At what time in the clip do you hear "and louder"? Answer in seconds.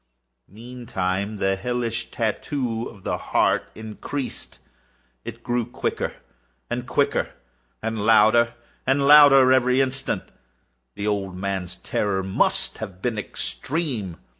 7.83-8.55, 8.87-9.51